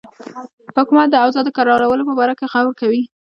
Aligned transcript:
حکومت 0.77 1.07
د 1.11 1.15
اوضاع 1.23 1.43
د 1.45 1.49
کرارولو 1.57 2.07
په 2.09 2.13
باره 2.19 2.33
کې 2.39 2.45
غور 2.51 2.67
کوي. 2.81 3.01